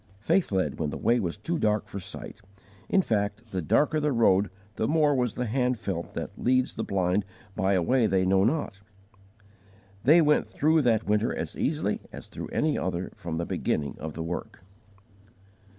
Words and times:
Faith 0.19 0.51
led 0.51 0.79
when 0.79 0.89
the 0.89 0.97
way 0.97 1.19
was 1.19 1.37
too 1.37 1.59
dark 1.59 1.87
for 1.87 1.99
sight; 1.99 2.41
in 2.89 3.03
fact 3.03 3.51
the 3.51 3.61
darker 3.61 3.99
the 3.99 4.11
road 4.11 4.49
the 4.75 4.87
more 4.87 5.13
was 5.13 5.35
the 5.35 5.45
Hand 5.45 5.77
felt 5.77 6.15
that 6.15 6.39
leads 6.41 6.73
the 6.73 6.83
blind 6.83 7.23
by 7.55 7.73
a 7.73 7.83
way 7.83 8.07
they 8.07 8.25
know 8.25 8.43
not. 8.43 8.81
_They 10.03 10.19
went 10.23 10.47
through 10.47 10.81
that 10.81 11.05
winter 11.07 11.35
as 11.35 11.55
easily 11.55 12.01
as 12.11 12.29
through 12.29 12.47
any 12.47 12.79
other 12.79 13.11
from 13.15 13.37
the 13.37 13.45
beginning 13.45 13.93
of 13.99 14.13
the 14.15 14.23
work! 14.23 14.63